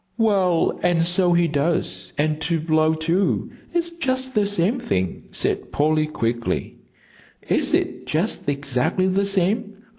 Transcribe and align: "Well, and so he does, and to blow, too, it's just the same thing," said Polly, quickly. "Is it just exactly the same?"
"Well, 0.17 0.79
and 0.81 1.03
so 1.03 1.33
he 1.33 1.47
does, 1.47 2.11
and 2.17 2.41
to 2.41 2.59
blow, 2.59 2.95
too, 2.95 3.51
it's 3.71 3.91
just 3.91 4.33
the 4.33 4.47
same 4.47 4.79
thing," 4.79 5.25
said 5.29 5.71
Polly, 5.71 6.07
quickly. 6.07 6.77
"Is 7.47 7.75
it 7.75 8.07
just 8.07 8.49
exactly 8.49 9.07
the 9.07 9.25
same?" 9.25 9.75